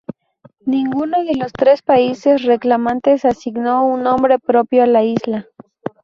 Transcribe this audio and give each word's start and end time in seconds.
Ninguno 0.65 1.23
de 1.25 1.35
los 1.35 1.51
tres 1.53 1.83
países 1.83 2.41
reclamantes 2.41 3.23
asignó 3.23 3.85
un 3.85 4.01
nombre 4.01 4.39
propio 4.39 4.81
a 4.81 4.87
la 4.87 5.03
isla. 5.03 5.45